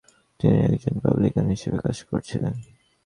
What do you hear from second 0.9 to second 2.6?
Publican হিসাবে কাজ করছিলেন।